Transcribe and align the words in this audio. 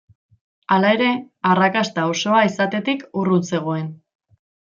Hala 0.75 0.93
ere, 0.95 1.09
arrakasta 1.49 2.07
osoa 2.15 2.41
izatetik 2.49 3.05
urrun 3.25 3.45
zegoen. 3.53 3.87